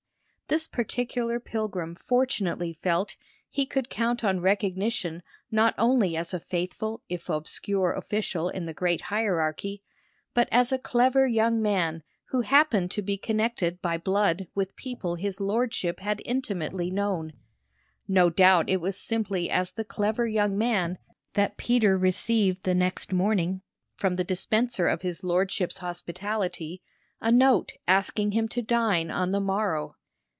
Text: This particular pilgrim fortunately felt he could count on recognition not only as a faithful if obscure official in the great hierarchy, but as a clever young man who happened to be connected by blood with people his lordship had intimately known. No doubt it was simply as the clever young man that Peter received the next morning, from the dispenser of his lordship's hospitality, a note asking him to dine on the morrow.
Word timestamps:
This 0.47 0.67
particular 0.67 1.39
pilgrim 1.39 1.95
fortunately 1.95 2.73
felt 2.73 3.15
he 3.49 3.65
could 3.65 3.89
count 3.89 4.21
on 4.21 4.41
recognition 4.41 5.23
not 5.49 5.73
only 5.77 6.17
as 6.17 6.33
a 6.33 6.41
faithful 6.41 7.01
if 7.07 7.29
obscure 7.29 7.93
official 7.93 8.49
in 8.49 8.65
the 8.65 8.73
great 8.73 9.03
hierarchy, 9.03 9.81
but 10.33 10.49
as 10.51 10.73
a 10.73 10.77
clever 10.77 11.25
young 11.25 11.61
man 11.61 12.03
who 12.31 12.41
happened 12.41 12.91
to 12.91 13.01
be 13.01 13.15
connected 13.17 13.81
by 13.81 13.97
blood 13.97 14.45
with 14.53 14.75
people 14.75 15.15
his 15.15 15.39
lordship 15.39 16.01
had 16.01 16.21
intimately 16.25 16.91
known. 16.91 17.31
No 18.05 18.29
doubt 18.29 18.67
it 18.69 18.81
was 18.81 18.97
simply 18.99 19.49
as 19.49 19.71
the 19.71 19.85
clever 19.85 20.27
young 20.27 20.57
man 20.57 20.97
that 21.31 21.55
Peter 21.55 21.97
received 21.97 22.63
the 22.63 22.75
next 22.75 23.13
morning, 23.13 23.61
from 23.95 24.15
the 24.15 24.25
dispenser 24.25 24.85
of 24.89 25.01
his 25.01 25.23
lordship's 25.23 25.77
hospitality, 25.77 26.81
a 27.21 27.31
note 27.31 27.71
asking 27.87 28.31
him 28.33 28.49
to 28.49 28.61
dine 28.61 29.09
on 29.09 29.29
the 29.29 29.39
morrow. 29.39 29.95